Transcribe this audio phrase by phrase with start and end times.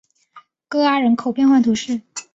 [0.67, 2.01] 戈阿人口变化图示